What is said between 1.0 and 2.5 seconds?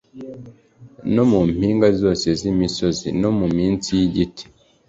no mu mpinga zose z